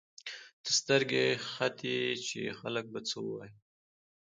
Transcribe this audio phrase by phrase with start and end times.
[0.63, 1.97] ته سترګې ختې
[2.27, 3.51] چې خلک به څه وايي.